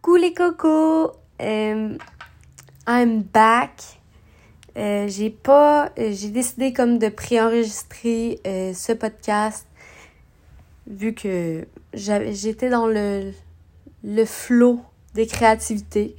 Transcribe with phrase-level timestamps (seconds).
[0.00, 1.10] Coucou les cocos!
[1.42, 1.98] Euh,
[2.86, 3.98] I'm back.
[4.76, 5.90] Euh, j'ai pas.
[5.98, 9.66] euh, j'ai décidé comme de préenregistrer ce podcast
[10.86, 13.32] vu que j'étais dans le,
[14.04, 14.80] le flot
[15.14, 16.14] des créativités.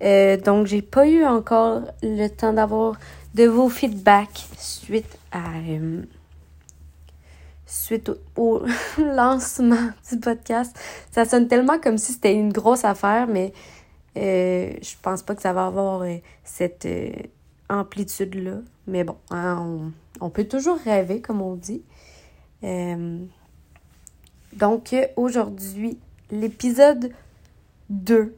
[0.00, 2.94] Donc j'ai pas eu encore le temps d'avoir
[3.34, 5.42] de vos feedbacks suite à
[7.68, 8.62] suite au,
[8.98, 10.76] lancement du podcast.
[11.12, 13.52] Ça sonne tellement comme si c'était une grosse affaire, mais
[14.16, 17.10] euh, je pense pas que ça va avoir euh, cette euh,
[17.68, 18.62] amplitude-là.
[18.86, 19.92] Mais bon, hein, on,
[20.26, 21.82] on peut toujours rêver, comme on dit.
[22.64, 23.18] Euh,
[24.54, 25.98] donc, aujourd'hui,
[26.30, 27.12] l'épisode
[27.90, 28.34] 2.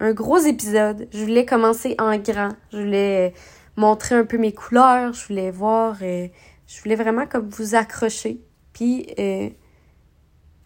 [0.00, 1.06] Un gros épisode.
[1.12, 2.56] Je voulais commencer en grand.
[2.72, 3.34] Je voulais
[3.76, 5.12] montrer un peu mes couleurs.
[5.12, 5.96] Je voulais voir...
[6.00, 8.40] je voulais vraiment comme vous accrocher.
[8.72, 9.48] Puis, euh,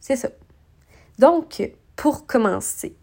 [0.01, 0.29] c'est ça.
[1.19, 2.97] Donc, pour commencer,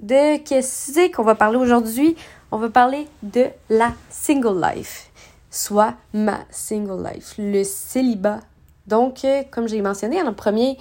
[0.00, 2.16] de qu'est-ce qu'on va parler aujourd'hui?
[2.50, 5.10] On va parler de la single life,
[5.50, 8.40] soit ma single life, le célibat.
[8.86, 10.76] Donc, euh, comme j'ai mentionné dans le premier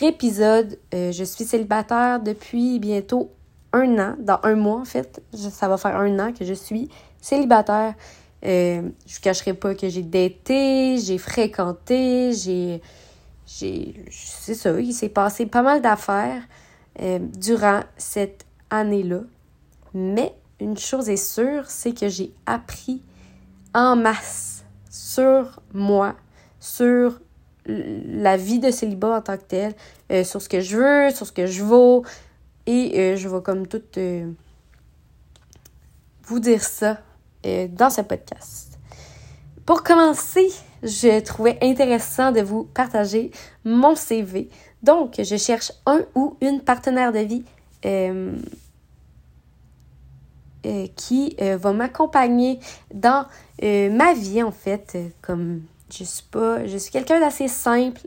[0.00, 3.30] épisode, euh, je suis célibataire depuis bientôt
[3.72, 5.22] un an, dans un mois en fait.
[5.34, 6.88] Ça va faire un an que je suis
[7.20, 7.94] célibataire.
[8.44, 12.82] Euh, je vous cacherai pas que j'ai daté, j'ai fréquenté, j'ai.
[13.46, 16.42] j'ai c'est ça, il s'est passé pas mal d'affaires
[17.00, 19.20] euh, durant cette année-là.
[19.94, 23.02] Mais une chose est sûre, c'est que j'ai appris
[23.74, 26.14] en masse sur moi,
[26.60, 27.20] sur
[27.66, 29.74] la vie de célibat en tant que telle,
[30.10, 32.04] euh, sur ce que je veux, sur ce que je vaux.
[32.66, 33.82] Et euh, je vais comme tout
[36.24, 36.98] vous dire ça
[37.44, 38.78] euh, dans ce podcast.
[39.66, 40.48] Pour commencer,
[40.82, 43.32] je trouvais intéressant de vous partager
[43.64, 44.48] mon CV.
[44.82, 47.44] Donc, je cherche un ou une partenaire de vie
[47.84, 48.36] euh,
[50.66, 52.60] euh, qui va m'accompagner
[52.94, 53.26] dans
[53.60, 54.96] ma vie, en fait.
[55.20, 58.00] Comme je suis pas, je suis quelqu'un d'assez simple.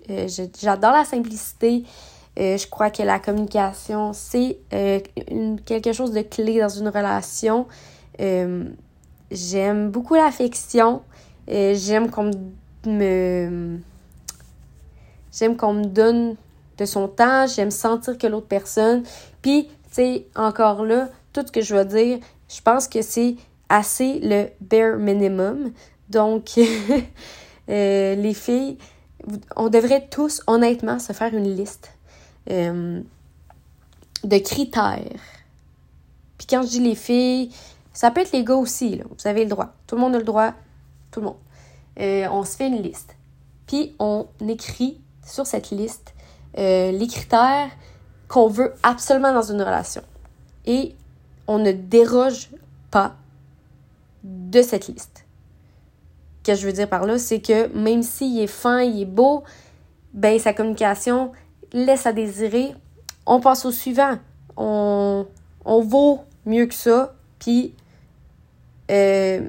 [0.61, 1.83] J'adore la simplicité.
[2.37, 4.59] Je crois que la communication, c'est
[5.65, 7.67] quelque chose de clé dans une relation.
[9.35, 11.01] J'aime beaucoup l'affection.
[11.47, 12.31] J'aime qu'on
[12.85, 13.79] me...
[15.31, 16.35] J'aime qu'on me donne
[16.77, 17.45] de son temps.
[17.47, 19.03] J'aime sentir que l'autre personne.
[19.41, 23.35] Puis, tu sais, encore là, tout ce que je veux dire, je pense que c'est
[23.69, 25.71] assez le bare minimum.
[26.09, 26.51] Donc,
[27.69, 28.77] euh, les filles,
[29.55, 31.91] on devrait tous, honnêtement, se faire une liste
[32.49, 33.01] euh,
[34.23, 35.19] de critères.
[36.37, 37.49] Puis quand je dis les filles,
[37.95, 39.05] ça peut être les gars aussi, là.
[39.09, 39.69] Vous avez le droit.
[39.87, 40.53] Tout le monde a le droit.
[41.11, 41.37] Tout le monde.
[41.99, 43.15] Euh, on se fait une liste.
[43.67, 46.13] Puis on écrit sur cette liste
[46.57, 47.69] euh, les critères
[48.27, 50.01] qu'on veut absolument dans une relation.
[50.65, 50.93] Et
[51.47, 52.49] on ne déroge
[52.91, 53.15] pas
[54.25, 55.25] de cette liste.
[56.43, 59.05] Ce que je veux dire par là, c'est que même s'il est fin, il est
[59.05, 59.45] beau,
[60.13, 61.31] ben sa communication
[61.71, 62.75] laisse à désirer.
[63.25, 64.17] On passe au suivant.
[64.57, 65.25] On,
[65.63, 67.15] on vaut mieux que ça.
[67.39, 67.73] Puis,
[68.91, 69.47] euh,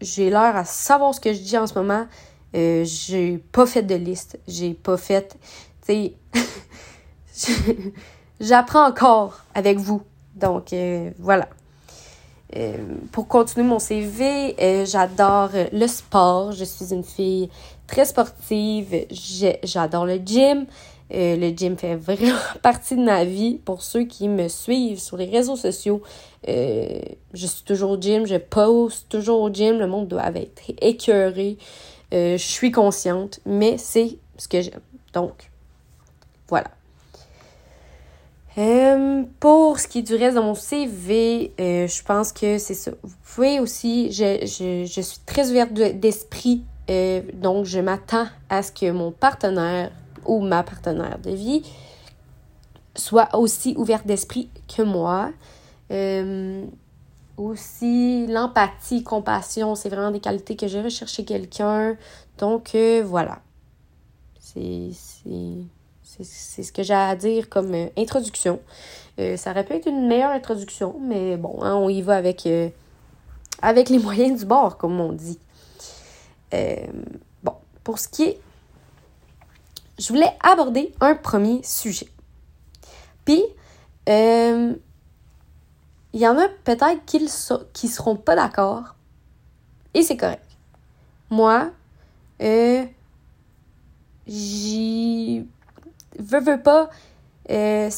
[0.00, 2.06] j'ai l'air à savoir ce que je dis en ce moment.
[2.54, 4.38] Euh, j'ai pas fait de liste.
[4.46, 5.36] J'ai pas fait.
[5.86, 6.12] Tu
[7.32, 7.56] sais,
[8.40, 10.02] j'apprends encore avec vous.
[10.36, 11.48] Donc, euh, voilà.
[12.56, 12.76] Euh,
[13.10, 16.52] pour continuer mon CV, j'adore le sport.
[16.52, 17.50] Je suis une fille
[17.86, 19.06] très sportive.
[19.64, 20.66] J'adore le gym.
[21.12, 23.60] Euh, le gym fait vraiment partie de ma vie.
[23.64, 26.02] Pour ceux qui me suivent sur les réseaux sociaux,
[26.48, 26.98] euh,
[27.32, 28.26] je suis toujours au gym.
[28.26, 29.78] Je poste toujours au gym.
[29.78, 31.56] Le monde doit être écœuré.
[32.12, 34.80] Euh, je suis consciente, mais c'est ce que j'aime.
[35.12, 35.50] Donc,
[36.48, 36.70] voilà.
[39.40, 42.92] Pour ce qui est du reste de mon CV, je pense que c'est ça.
[43.02, 46.62] Vous pouvez aussi, je, je, je suis très ouverte de- d'esprit,
[47.34, 49.90] donc je m'attends à ce que mon partenaire
[50.26, 51.62] ou ma partenaire de vie
[52.96, 55.30] soit aussi ouverte d'esprit que moi.
[55.90, 56.64] Euh,
[57.36, 61.96] aussi, l'empathie, compassion, c'est vraiment des qualités que je recherche chez quelqu'un.
[62.38, 63.40] Donc, euh, voilà.
[64.38, 68.60] C'est ce que j'ai à dire comme euh, introduction.
[69.36, 72.48] Ça aurait pu être une meilleure introduction, mais bon, hein, on y va avec,
[73.62, 75.38] avec les moyens du bord, comme on dit.
[77.42, 78.40] Bon, pour ce qui est...
[79.98, 82.08] Je voulais aborder un premier sujet.
[83.24, 83.42] Puis,
[84.08, 84.74] euh,
[86.12, 88.94] il y en a peut-être qui ne seront pas d'accord,
[89.94, 90.44] et c'est correct.
[91.30, 91.70] Moi,
[92.42, 92.84] euh,
[94.26, 95.46] j'y
[96.18, 96.90] veux, veux pas,
[97.50, 97.90] euh,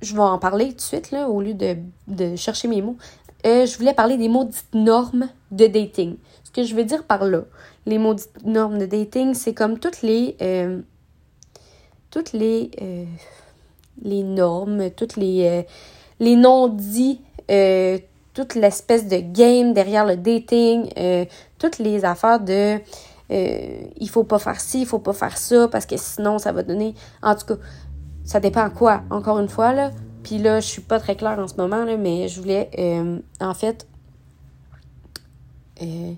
[0.00, 1.76] je vais en parler tout de suite, là, au lieu de,
[2.08, 2.96] de chercher mes mots.
[3.44, 6.16] Euh, je voulais parler des maudites normes de dating.
[6.44, 7.42] Ce que je veux dire par là,
[7.86, 10.36] les maudites normes de dating, c'est comme toutes les.
[10.42, 10.80] Euh,
[12.10, 12.70] toutes les.
[12.80, 13.04] Euh,
[14.02, 15.64] les normes, toutes les.
[16.20, 17.20] les non-dits,
[18.34, 20.88] toute l'espèce de game derrière le dating,
[21.58, 22.78] toutes les affaires de.
[23.30, 26.62] il faut pas faire ci, il faut pas faire ça, parce que sinon ça va
[26.62, 26.94] donner.
[27.22, 27.56] En tout cas,
[28.24, 29.90] ça dépend quoi, encore une fois, là.
[30.22, 33.18] Puis là, je suis pas très claire en ce moment, là, mais je voulais, euh,
[33.40, 33.86] en fait,
[35.82, 36.12] euh,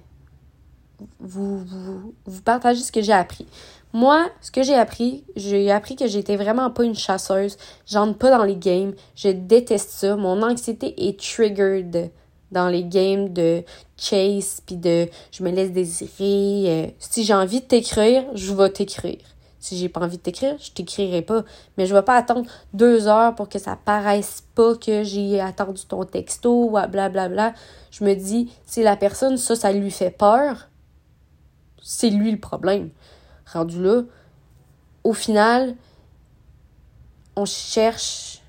[1.21, 3.47] vous, vous, vous partager ce que j'ai appris.
[3.93, 7.57] Moi, ce que j'ai appris, j'ai appris que j'étais vraiment pas une chasseuse.
[7.87, 8.93] J'entre pas dans les games.
[9.15, 10.17] Je déteste ça.
[10.17, 12.11] Mon anxiété est triggered
[12.51, 13.63] dans les games de
[13.97, 16.65] chase puis de je me laisse désirer.
[16.67, 19.21] Euh, si j'ai envie de t'écrire, je vais t'écrire.
[19.61, 21.45] Si j'ai pas envie de t'écrire, je t'écrirai pas.
[21.79, 25.83] Mais je vais pas attendre deux heures pour que ça paraisse pas que j'ai attendu
[25.87, 27.29] ton texto ou blablabla.
[27.29, 27.55] Bla.
[27.93, 30.69] Je me dis, si la personne, ça, ça lui fait peur,
[31.85, 32.89] c'est lui le problème.
[33.53, 34.03] Rendu là,
[35.05, 35.77] au final,
[37.37, 38.41] on cherche,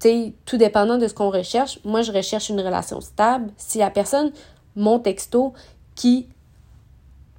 [0.00, 1.78] tu tout dépendant de ce qu'on recherche.
[1.84, 3.50] Moi, je recherche une relation stable.
[3.56, 4.32] Si la personne,
[4.74, 5.54] mon texto,
[5.94, 6.28] qui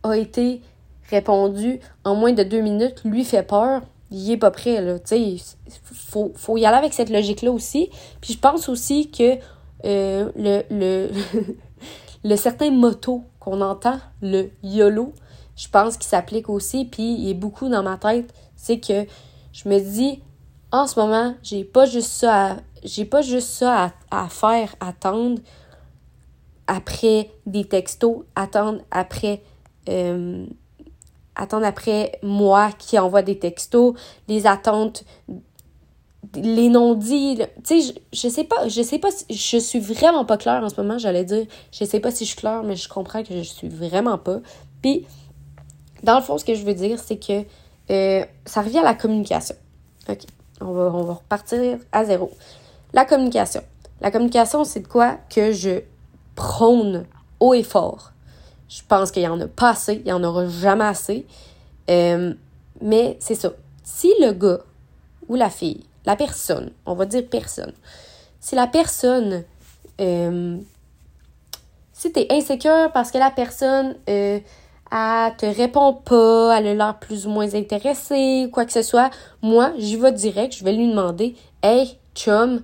[0.03, 0.61] a été
[1.09, 4.99] répondu en moins de deux minutes lui fait peur, il est pas prêt, là.
[4.99, 7.89] Tu sais, faut, faut y aller avec cette logique-là aussi.
[8.21, 9.37] Puis je pense aussi que
[9.85, 11.09] euh, le, le,
[12.23, 15.13] le certain motto qu'on entend, le YOLO,
[15.55, 19.05] je pense qu'il s'applique aussi, puis il est beaucoup dans ma tête, c'est que
[19.51, 20.21] je me dis,
[20.71, 25.39] en ce moment, j'ai pas juste ça j'ai pas juste ça à, à faire, attendre
[26.67, 29.41] après des textos, attendre après
[29.89, 30.45] euh,
[31.35, 33.95] attendre après moi qui envoie des textos,
[34.27, 35.03] les attentes,
[36.35, 37.39] les non-dits.
[37.63, 40.69] Tu sais, je, sais pas, je sais pas, si, je suis vraiment pas claire en
[40.69, 41.45] ce moment, j'allais dire.
[41.71, 44.39] Je sais pas si je suis claire, mais je comprends que je suis vraiment pas.
[44.81, 45.05] Puis,
[46.03, 47.43] dans le fond, ce que je veux dire, c'est que
[47.91, 49.55] euh, ça revient à la communication.
[50.09, 50.19] OK.
[50.61, 52.31] On va, on va repartir à zéro.
[52.93, 53.61] La communication.
[54.01, 55.81] La communication, c'est de quoi que je
[56.35, 57.05] prône
[57.39, 58.11] haut et fort.
[58.69, 61.25] Je pense qu'il y en a pas assez, il y en aura jamais assez.
[61.89, 62.33] Euh,
[62.81, 63.51] mais c'est ça.
[63.83, 64.59] Si le gars
[65.27, 67.73] ou la fille, la personne, on va dire personne,
[68.39, 69.43] si la personne,
[70.01, 70.57] euh,
[71.93, 74.39] si tu es insécure parce que la personne, euh,
[75.37, 79.09] te répond pas, elle a l'air plus ou moins intéressée, quoi que ce soit,
[79.41, 82.61] moi, j'y vais direct, je vais lui demander, hey, chum,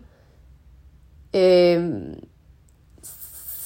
[1.36, 2.14] euh,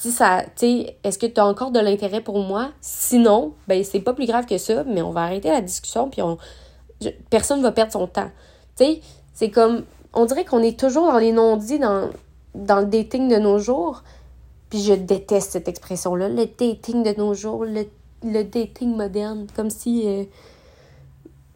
[0.04, 2.72] si ça, est-ce que tu as encore de l'intérêt pour moi?
[2.82, 6.20] Sinon, ben c'est pas plus grave que ça, mais on va arrêter la discussion puis
[6.20, 6.36] on
[7.30, 8.30] personne va perdre son temps.
[8.76, 9.00] Tu
[9.34, 12.10] c'est comme on dirait qu'on est toujours dans les non-dits dans
[12.54, 14.02] dans le dating de nos jours.
[14.70, 17.84] Puis je déteste cette expression là, le dating de nos jours, le,
[18.44, 20.24] dating moderne, comme si euh,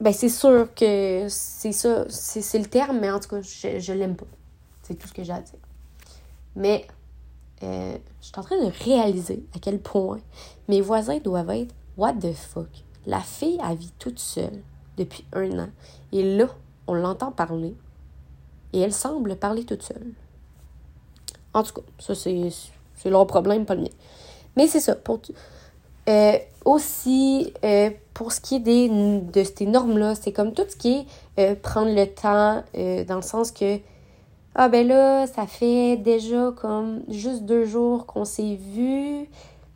[0.00, 3.92] ben c'est sûr que c'est ça, c'est le terme, mais en tout cas, je, je
[3.92, 4.26] l'aime pas.
[4.82, 5.58] C'est tout ce que j'ai à dire.
[6.54, 6.86] Mais
[7.62, 10.20] euh, je suis en train de réaliser à quel point
[10.68, 12.68] mes voisins doivent être What the fuck?
[13.06, 14.62] La fille, a vit toute seule
[14.96, 15.68] depuis un an.
[16.12, 16.48] Et là,
[16.88, 17.74] on l'entend parler.
[18.72, 20.12] Et elle semble parler toute seule.
[21.54, 22.50] En tout cas, ça, c'est,
[23.06, 23.88] leur problème, pas le mien.
[24.56, 24.94] Mais c'est ça.
[24.96, 25.20] Pour,
[26.08, 30.76] euh, aussi, euh, pour ce qui est des, de ces normes-là, c'est comme tout ce
[30.76, 32.64] qui est prendre le temps,
[33.06, 33.78] dans le sens que
[34.60, 39.28] ah ben là, ça fait déjà comme juste deux jours qu'on s'est vu,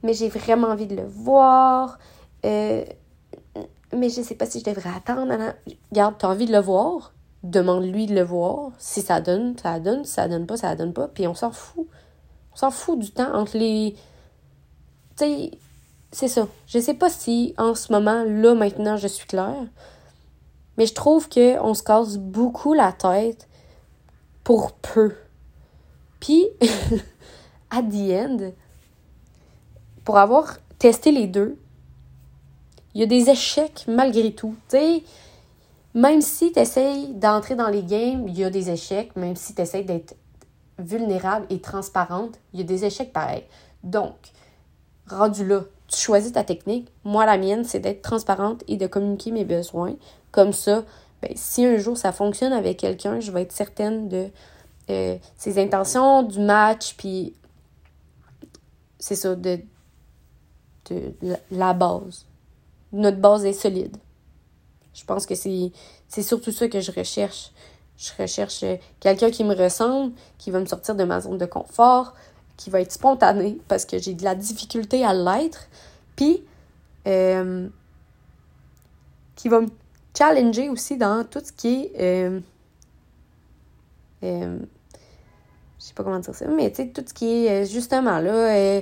[0.03, 2.01] mais j'ai vraiment envie de le voir.
[3.95, 5.33] Mais je sais pas si je devrais attendre.
[5.91, 8.71] Regarde, t'as envie de le voir, demande-lui de le voir.
[8.79, 10.05] Si ça donne, ça donne.
[10.05, 11.09] Si ça donne pas, ça donne pas.
[11.09, 11.87] Puis on s'en fout.
[12.53, 13.95] On s'en fout du temps entre les.
[15.17, 15.51] Tu sais,
[16.11, 16.47] c'est ça.
[16.67, 19.67] Je sais pas si en ce moment, là, maintenant, je suis claire.
[20.79, 23.49] Mais je trouve qu'on se casse beaucoup la tête
[24.45, 25.15] pour peu.
[26.21, 26.47] Puis,
[27.71, 28.53] à the end,
[30.05, 31.59] pour avoir testé les deux,
[32.95, 34.55] il y a des échecs malgré tout.
[35.95, 39.55] Même si tu essayes d'entrer dans les games, il y a des échecs, même si
[39.55, 40.15] tu essayes d'être
[40.79, 43.45] vulnérable et transparente, il y a des échecs pareils.
[43.83, 44.15] Donc,
[45.09, 46.89] rendu là, tu choisis ta technique.
[47.05, 49.95] Moi, la mienne, c'est d'être transparente et de communiquer mes besoins.
[50.31, 50.85] Comme ça,
[51.21, 54.29] ben, si un jour ça fonctionne avec quelqu'un, je vais être certaine de
[54.91, 57.35] euh, ses intentions, du match, puis
[58.99, 59.61] c'est ça, de,
[61.51, 62.27] la base.
[62.93, 63.97] Notre base est solide.
[64.95, 67.53] Je pense que c'est surtout ça que je recherche.
[67.97, 68.65] Je recherche
[69.01, 72.15] quelqu'un qui me ressemble, qui va me sortir de ma zone de confort,
[72.57, 75.69] qui va être spontané parce que j'ai de la difficulté à l'être.
[76.17, 76.45] Puis,
[77.07, 77.69] euh,
[79.37, 79.69] qui va me
[80.17, 82.01] challenger aussi dans tout ce qui est.
[82.01, 82.41] Euh,
[84.23, 84.59] euh,
[85.79, 88.81] je sais pas comment dire ça, mais tu sais, tout ce qui est justement là,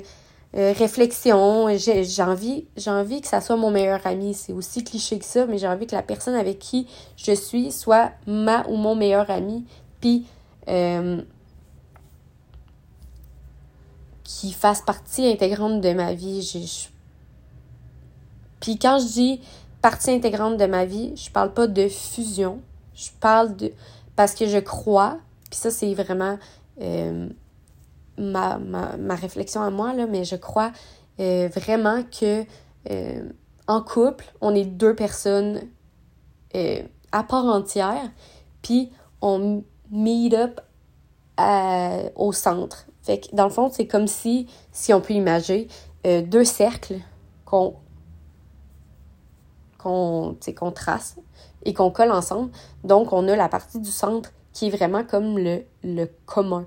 [0.55, 1.69] réflexion.
[1.77, 4.35] J'ai envie, j'ai envie que ça soit mon meilleur ami.
[4.35, 7.73] C'est aussi cliché que ça, mais j'ai envie que la personne avec qui je suis
[7.73, 9.65] soit ma ou mon meilleur ami.
[10.01, 10.25] Puis,
[14.31, 16.41] qui fasse partie intégrante de ma vie.
[16.43, 16.89] Je,
[18.61, 19.41] Puis quand je dis
[19.83, 22.61] partie intégrante de ma vie, je parle pas de fusion.
[22.95, 23.73] Je parle de.
[24.17, 25.19] Parce que je crois,
[25.51, 26.39] puis ça, c'est vraiment
[26.81, 27.29] euh,
[28.21, 30.73] ma, ma, réflexion à moi, là, mais je crois
[31.19, 32.45] euh, vraiment que
[32.91, 33.29] euh,
[33.67, 35.61] en couple, on est deux personnes
[37.13, 38.11] à part entière,
[38.63, 40.61] puis on meet up
[42.17, 42.87] au centre.
[43.03, 45.69] Fait que dans le fond, c'est comme si, si on peut imaginer,
[46.07, 46.99] euh, deux cercles
[47.45, 47.75] qu'on
[49.79, 51.17] qu'on qu'on trace
[51.65, 52.51] et qu'on colle ensemble.
[52.85, 56.67] Donc, on a la partie du centre qui est vraiment comme le, le commun,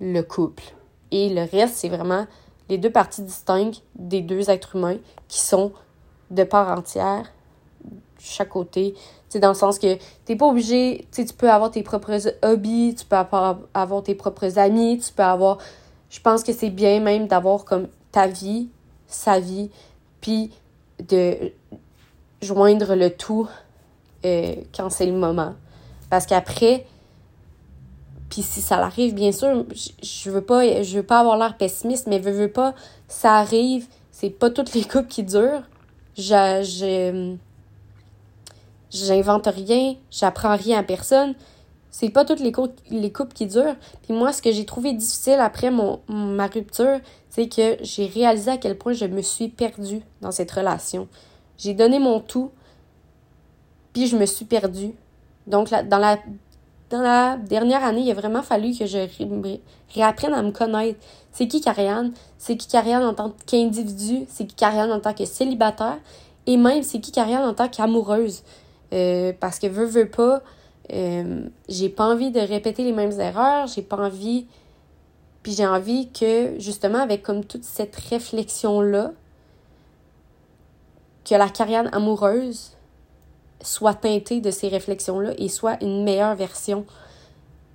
[0.00, 0.64] le couple.
[1.10, 2.26] Et le reste, c'est vraiment
[2.68, 5.72] les deux parties distinctes des deux êtres humains qui sont
[6.30, 7.30] de part entière,
[8.18, 8.94] chaque côté.
[9.28, 13.04] C'est dans le sens que t'es pas obligé, tu peux avoir tes propres hobbies, tu
[13.04, 15.58] peux avoir tes propres amis, tu peux avoir...
[16.10, 18.68] Je pense que c'est bien même d'avoir comme ta vie,
[19.06, 19.70] sa vie,
[20.20, 20.50] puis
[21.08, 21.52] de
[22.42, 23.48] joindre le tout
[24.24, 25.54] euh, quand c'est le moment.
[26.08, 26.86] Parce qu'après,
[28.30, 29.66] puis si ça arrive, bien sûr,
[30.02, 32.74] je veux pas je veux pas avoir l'air pessimiste, mais veux, veux pas,
[33.08, 35.68] ça arrive, c'est pas toutes les coupes qui durent.
[38.92, 41.34] J'invente rien, j'apprends rien à personne.
[41.90, 42.52] C'est pas toutes les,
[42.90, 43.74] les coupes qui durent.
[44.04, 48.52] Puis moi, ce que j'ai trouvé difficile après mon, ma rupture, c'est que j'ai réalisé
[48.52, 51.08] à quel point je me suis perdue dans cette relation.
[51.58, 52.52] J'ai donné mon tout,
[53.92, 54.92] puis je me suis perdue.
[55.48, 56.18] Donc, dans, la,
[56.90, 59.06] dans la dernière année, il a vraiment fallu que je
[59.94, 60.98] réapprenne à me connaître.
[61.30, 62.12] C'est qui Karianne?
[62.36, 64.26] C'est qui Karianne en tant qu'individu?
[64.28, 65.98] C'est qui Karianne en tant que célibataire?
[66.46, 68.42] Et même, c'est qui Karianne en tant qu'amoureuse?
[68.92, 70.42] Euh, parce que veux, veux pas,
[70.92, 74.46] euh, j'ai pas envie de répéter les mêmes erreurs, j'ai pas envie.
[75.44, 79.12] Puis j'ai envie que, justement, avec comme toute cette réflexion-là,
[81.24, 82.72] que la carrière amoureuse
[83.62, 86.84] soit teintée de ces réflexions-là et soit une meilleure version.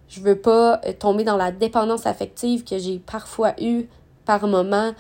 [0.08, 3.86] Je veux pas euh, tomber dans la dépendance affective que j'ai parfois eu
[4.26, 4.94] par moment,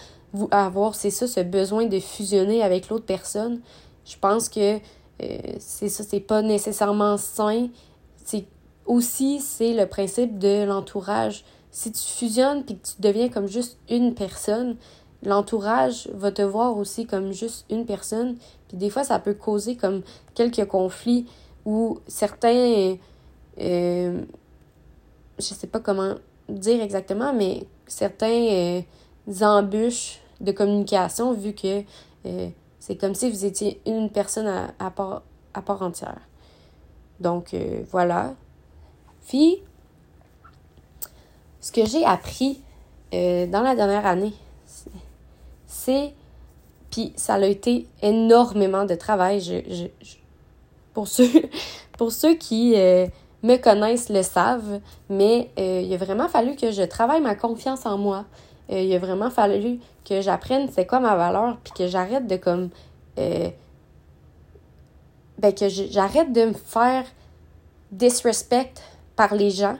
[0.51, 3.61] avoir, c'est ça, ce besoin de fusionner avec l'autre personne.
[4.05, 7.69] Je pense que euh, c'est ça, c'est pas nécessairement sain.
[8.23, 8.45] C'est
[8.85, 11.43] aussi, c'est le principe de l'entourage.
[11.71, 14.77] Si tu fusionnes puis que tu deviens comme juste une personne,
[15.25, 18.37] l'entourage va te voir aussi comme juste une personne.
[18.67, 20.01] Puis des fois, ça peut causer comme
[20.33, 21.25] quelques conflits
[21.65, 22.95] où certains,
[23.59, 24.21] euh,
[25.39, 26.15] je sais pas comment
[26.47, 28.81] dire exactement, mais certains euh,
[29.41, 31.83] embûches de communication vu que
[32.25, 36.19] euh, c'est comme si vous étiez une personne à, part, à part entière.
[37.19, 38.35] Donc, euh, voilà.
[39.27, 39.57] Puis,
[41.61, 42.61] ce que j'ai appris
[43.11, 44.33] dans la dernière année,
[45.75, 46.13] c'est.
[46.91, 49.41] Puis, ça a été énormément de travail.
[50.93, 53.05] Pour, ceux, qui euh,
[53.43, 54.79] me connaissent le savent,
[55.09, 58.23] mais il a vraiment fallu que je travaille ma confiance en moi.
[58.69, 62.69] il a vraiment fallu que j'apprenne c'est quoi ma valeur, puis que j'arrête de comme.
[63.17, 63.49] Euh,
[65.37, 67.03] ben que j'arrête de me faire
[67.91, 68.81] disrespect
[69.17, 69.77] par les gens.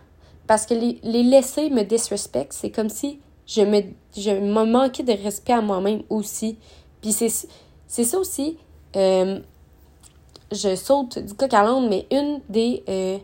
[0.48, 3.82] Parce que les, les laisser me disrespect, c'est comme si je me,
[4.18, 6.58] je me manquais de respect à moi-même aussi.
[7.02, 8.58] Puis c'est, ça aussi.
[8.96, 9.40] Euh,
[10.52, 12.84] je saute du coq à l'âne, mais une des.
[12.90, 13.18] Euh,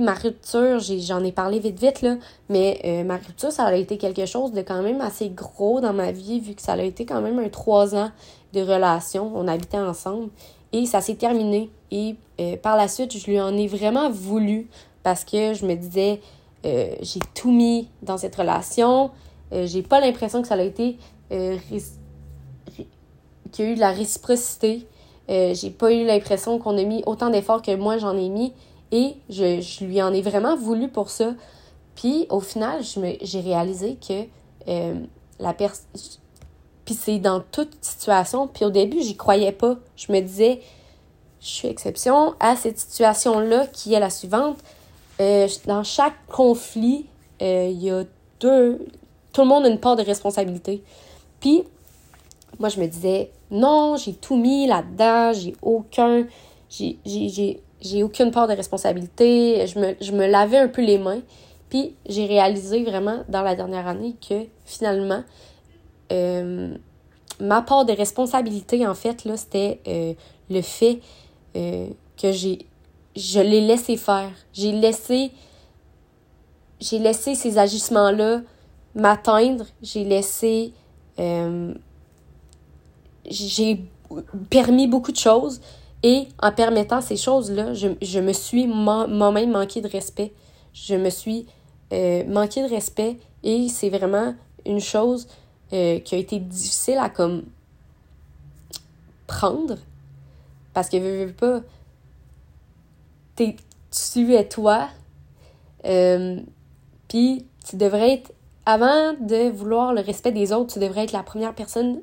[0.00, 2.16] ma rupture, j'en ai, parlé vite vite, là,
[2.50, 5.94] mais euh, ma rupture, ça a été quelque chose de quand même assez gros dans
[5.94, 8.10] ma vie, vu que ça a été quand même un trois ans
[8.52, 9.32] de relation.
[9.34, 10.28] On habitait ensemble
[10.74, 11.70] et ça s'est terminé.
[11.90, 12.16] Et
[12.62, 14.68] par la suite, je lui en ai vraiment voulu
[15.02, 16.20] parce que je me disais,
[16.64, 19.10] j'ai tout mis dans cette relation.
[19.52, 20.98] J'ai pas l'impression que ça a été.
[21.28, 21.80] qu'il
[23.58, 24.86] y a eu de la réciprocité.
[25.28, 28.52] j'ai pas eu l'impression qu'on a mis autant d'efforts que moi j'en ai mis.
[28.90, 31.34] Et je, lui en ai vraiment voulu pour ça.
[31.94, 32.82] Puis au final,
[33.22, 34.24] j'ai réalisé que
[34.68, 34.94] euh,
[35.38, 35.86] la personne.
[36.84, 38.48] Puis c'est dans toute situation.
[38.48, 39.76] Puis au début, j'y croyais pas.
[39.96, 40.60] Je me disais,
[41.40, 44.58] je suis exception à cette situation-là qui est la suivante.
[45.20, 47.06] euh, dans chaque conflit,
[47.42, 48.04] euh, il y a
[48.40, 48.86] deux.
[49.38, 50.82] Tout le monde a une part de responsabilité.
[51.38, 51.62] Puis,
[52.58, 56.26] moi, je me disais, non, j'ai tout mis là-dedans, j'ai aucun.
[56.68, 59.64] J'ai aucune part de responsabilité.
[59.68, 61.20] Je me, je me lavais un peu les mains.
[61.70, 65.22] Puis, j'ai réalisé vraiment dans la dernière année que finalement,
[66.10, 66.74] euh,
[67.38, 70.14] ma part de responsabilité, en fait, là, c'était euh,
[70.50, 70.98] le fait
[71.54, 71.86] euh,
[72.20, 72.66] que j'ai.
[73.14, 74.32] Je l'ai laissé faire.
[74.52, 75.30] J'ai laissé.
[76.80, 78.40] J'ai laissé ces agissements-là
[78.98, 79.64] m'atteindre.
[79.82, 80.72] J'ai laissé.
[83.26, 83.84] j'ai
[84.50, 85.60] permis beaucoup de choses.
[86.04, 90.32] Et en permettant ces choses-là, je, je, me suis moi-même manqué de respect.
[90.72, 91.46] Je me suis
[92.28, 94.34] manqué de respect et c'est vraiment
[94.66, 95.26] une chose
[95.72, 97.44] euh, qui a été difficile à comme
[99.26, 99.76] prendre
[100.72, 101.60] parce que veux, veux pas
[103.36, 104.88] tu es toi
[105.84, 106.40] euh,
[107.06, 108.32] puis tu devrais être
[108.68, 112.02] avant de vouloir le respect des autres tu devrais être la première personne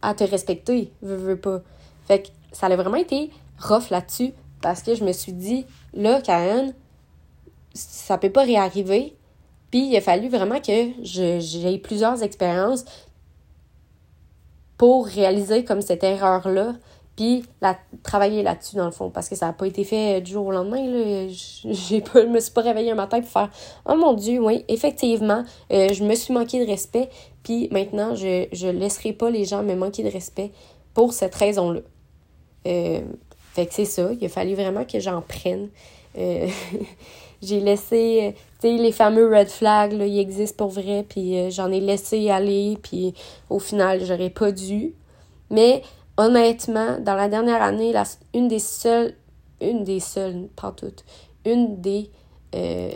[0.00, 1.60] à te respecter veux, veux pas.
[2.06, 6.22] Fait que ça a vraiment été rough là-dessus parce que je me suis dit là
[6.22, 6.72] Karen
[7.74, 9.14] ça peut pas réarriver.
[9.70, 12.86] Puis il a fallu vraiment que j'ai plusieurs expériences
[14.78, 16.74] pour réaliser comme cette erreur-là,
[17.22, 20.32] puis la, travailler là-dessus dans le fond, parce que ça n'a pas été fait du
[20.32, 20.84] jour au lendemain.
[20.84, 21.28] Là.
[21.28, 23.48] J'ai pas, je me suis pas réveillée un matin pour faire
[23.86, 27.10] Oh mon Dieu, oui, effectivement, euh, je me suis manqué de respect,
[27.44, 30.50] puis maintenant, je ne laisserai pas les gens me manquer de respect
[30.94, 31.80] pour cette raison-là.
[32.66, 33.02] Euh,
[33.52, 35.68] fait que c'est ça, il a fallu vraiment que j'en prenne.
[36.18, 36.48] Euh,
[37.40, 41.50] j'ai laissé, tu sais, les fameux red flags, là, ils existent pour vrai, puis euh,
[41.50, 43.14] j'en ai laissé aller, puis
[43.48, 44.94] au final, j'aurais pas dû.
[45.50, 45.82] Mais
[46.16, 48.04] honnêtement, dans la dernière année, la,
[48.34, 49.14] une des seules,
[49.60, 51.04] une des seules, pas toutes,
[51.44, 52.10] une des
[52.54, 52.92] euh,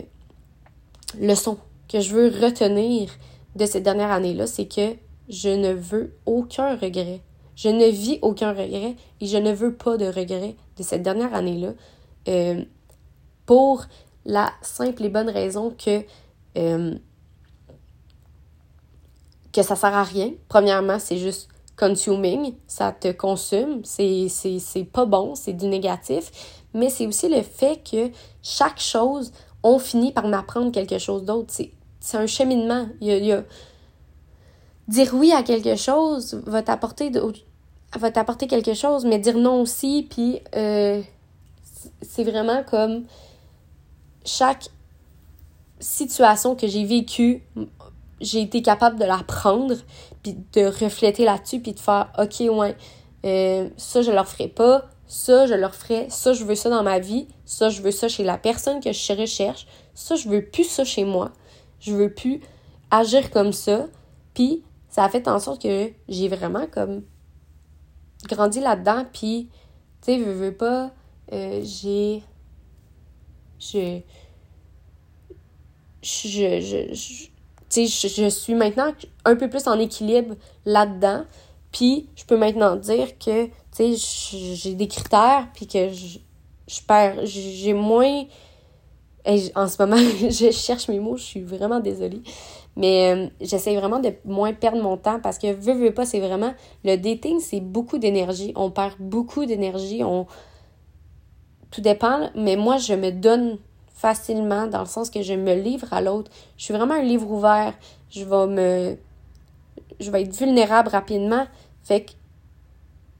[1.19, 3.09] leçons que je veux retenir
[3.55, 4.95] de cette dernière année-là, c'est que
[5.29, 7.21] je ne veux aucun regret.
[7.55, 11.33] Je ne vis aucun regret et je ne veux pas de regret de cette dernière
[11.33, 11.73] année-là.
[12.27, 12.63] Euh,
[13.45, 13.85] pour
[14.25, 16.03] la simple et bonne raison que,
[16.57, 16.95] euh,
[19.53, 20.33] que ça sert à rien.
[20.49, 26.31] Premièrement, c'est juste consuming, ça te consume, c'est pas bon, c'est du négatif,
[26.73, 28.11] mais c'est aussi le fait que
[28.41, 29.31] chaque chose,
[29.63, 31.53] on finit par m'apprendre quelque chose d'autre.
[31.99, 32.87] C'est un cheminement.
[32.99, 33.43] Il y, a,
[34.87, 37.11] Dire oui à quelque chose va t'apporter
[37.95, 41.01] va t'apporter quelque chose, mais dire non aussi, puis euh,
[42.01, 43.03] c'est vraiment comme
[44.25, 44.69] chaque
[45.79, 47.43] situation que j'ai vécue,
[48.21, 49.75] j'ai été capable de la prendre,
[50.23, 52.75] puis de refléter là-dessus, puis de faire OK, ouais,
[53.25, 56.83] euh, ça, je leur ferai pas, ça, je leur ferai, ça, je veux ça dans
[56.83, 60.43] ma vie, ça, je veux ça chez la personne que je recherche, ça, je veux
[60.43, 61.31] plus ça chez moi,
[61.79, 62.41] je veux plus
[62.91, 63.87] agir comme ça,
[64.33, 67.03] puis ça a fait en sorte que j'ai vraiment comme
[68.27, 69.49] grandi là-dedans, puis,
[70.01, 70.91] tu sais, je veux pas,
[71.33, 72.23] euh, j'ai
[73.59, 74.01] je,
[76.01, 77.27] je, je, je,
[77.69, 78.93] je suis maintenant
[79.25, 81.23] un peu plus en équilibre là-dedans.
[81.71, 83.95] Puis, je peux maintenant dire que, tu
[84.55, 86.19] j'ai des critères, puis que je,
[86.67, 88.23] je perds, j'ai moins...
[89.55, 89.97] en ce moment,
[90.29, 92.21] je cherche mes mots, je suis vraiment désolée.
[92.75, 96.19] Mais euh, j'essaie vraiment de moins perdre mon temps parce que, veux, veux pas, c'est
[96.19, 96.53] vraiment...
[96.85, 98.53] Le dating, c'est beaucoup d'énergie.
[98.55, 100.03] On perd beaucoup d'énergie.
[100.03, 100.27] On,
[101.71, 103.57] tout dépend, mais moi, je me donne
[103.97, 106.31] facilement dans le sens que je me livre à l'autre.
[106.55, 107.73] Je suis vraiment un livre ouvert.
[108.09, 108.97] Je vais me.
[109.99, 111.45] Je vais être vulnérable rapidement.
[111.83, 112.11] Fait que.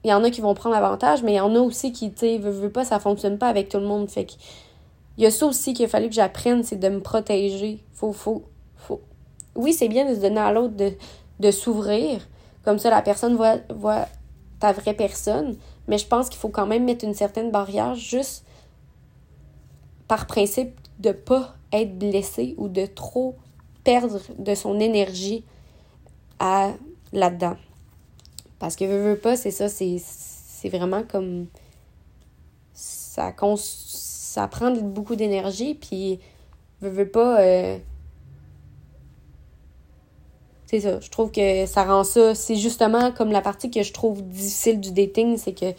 [0.04, 2.12] Il y en a qui vont prendre avantage, mais il y en a aussi qui,
[2.12, 4.08] tu sais, veut, pas, ça fonctionne pas avec tout le monde.
[4.08, 4.32] Fait que.
[5.16, 7.80] Il y a ça aussi qu'il a fallu que j'apprenne, c'est de me protéger.
[7.92, 8.44] Faut, faut,
[8.76, 9.00] faut.
[9.56, 10.92] Oui, c'est bien de se donner à l'autre, de,
[11.40, 12.20] de s'ouvrir.
[12.64, 14.06] Comme ça, la personne voit, voit
[14.60, 15.56] ta vraie personne.
[15.88, 18.44] Mais je pense qu'il faut quand même mettre une certaine barrière juste
[20.08, 23.36] par principe de pas être blessé ou de trop
[23.84, 25.44] perdre de son énergie
[26.38, 26.72] à
[27.12, 27.56] là-dedans.
[28.58, 31.46] Parce que veux, veux pas, c'est ça, c'est, vraiment comme
[32.72, 36.18] ça, ça prend beaucoup d'énergie, puis
[36.80, 37.40] veux, veux pas.
[37.40, 37.78] Euh,
[40.66, 42.34] c'est ça, je trouve que ça rend ça.
[42.34, 45.72] C'est justement comme la partie que je trouve difficile du dating, c'est que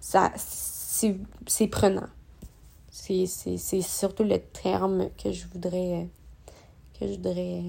[0.00, 2.08] ça c'est prenant.
[3.06, 6.08] C'est surtout le terme que je voudrais
[6.98, 7.62] que je voudrais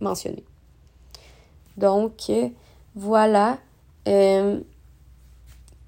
[0.00, 0.44] mentionner.
[1.76, 2.30] Donc
[2.94, 3.58] voilà.
[4.08, 4.60] Euh,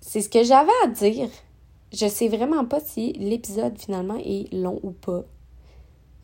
[0.00, 1.28] c'est ce que j'avais à dire
[1.92, 5.22] je sais vraiment pas si l'épisode finalement est long ou pas.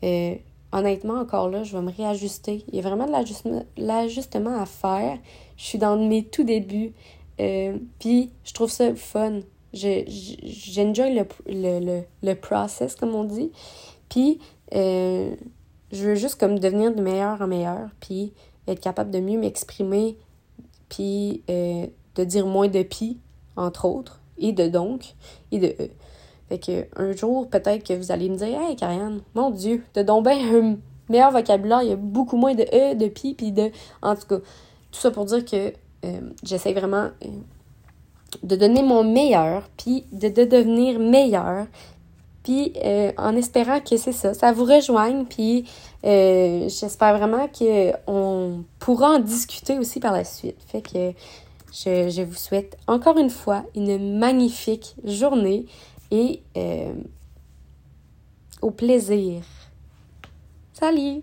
[0.03, 0.35] Euh,
[0.71, 2.63] honnêtement, encore là, je vais me réajuster.
[2.69, 5.19] Il y a vraiment de l'ajustement à faire.
[5.57, 6.93] Je suis dans mes tout débuts.
[7.39, 9.41] Euh, puis, je trouve ça fun.
[9.73, 13.51] J'enjoy le, le, le, le, process, comme on dit.
[14.09, 14.39] Puis,
[14.73, 15.35] euh,
[15.91, 17.89] je veux juste comme devenir de meilleur en meilleur.
[17.99, 18.33] Puis,
[18.67, 20.17] être capable de mieux m'exprimer.
[20.89, 23.19] Puis, euh, de dire moins de pis,
[23.55, 24.19] entre autres.
[24.37, 25.13] Et de donc.
[25.51, 25.89] Et de e.
[26.47, 30.03] Fait que un jour, peut-être que vous allez me dire Hey Karianne, mon Dieu, t'as
[30.03, 30.77] donc bien un
[31.07, 33.71] meilleur vocabulaire, il y a beaucoup moins de E, de pi, puis de.
[34.01, 35.73] En tout cas, tout ça pour dire que
[36.05, 37.27] euh, j'essaie vraiment euh,
[38.43, 41.67] de donner mon meilleur, puis de, de devenir meilleur,
[42.43, 45.65] puis euh, en espérant que c'est ça, ça vous rejoigne, puis
[46.03, 50.57] j'espère vraiment qu'on pourra en discuter aussi par la suite.
[50.67, 51.11] Fait que
[51.71, 55.65] je, je vous souhaite encore une fois une magnifique journée
[56.11, 56.93] et euh,
[58.61, 59.41] au plaisir.
[60.73, 61.21] Salut